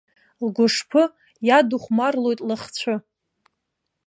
Лгәышԥы 0.45 1.03
иадыхәмарлоит 1.47 2.39
лыхцәы. 2.47 2.95